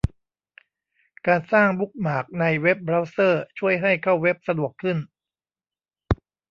[1.27, 4.97] การสร้างบุ๊คมาร์คในเว็บเบราว์เซอร์ช่วยให้เข้าเว็บสะดวกขึ้น